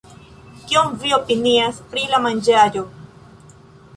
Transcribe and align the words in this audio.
Kion 0.69 0.89
vi 1.03 1.11
opinias 1.19 1.83
pri 1.91 2.05
la 2.13 2.21
manĝaĵo 2.25 2.85